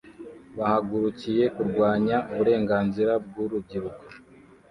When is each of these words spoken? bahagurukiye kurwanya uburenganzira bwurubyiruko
bahagurukiye 0.57 1.43
kurwanya 1.55 2.17
uburenganzira 2.31 3.13
bwurubyiruko 3.25 4.03